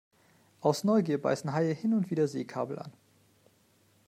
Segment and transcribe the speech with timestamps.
[0.61, 2.91] Aus Neugier beißen Haie hin und wieder Seekabel an.